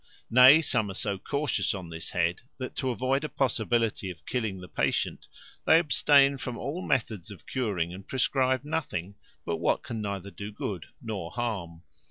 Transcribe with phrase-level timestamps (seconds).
[0.31, 4.59] Nay, some are so cautious on this head, that, to avoid a possibility of killing
[4.59, 5.27] the patient,
[5.67, 9.13] they abstain from all methods of curing, and prescribe nothing
[9.45, 11.83] but what can neither do good nor harm.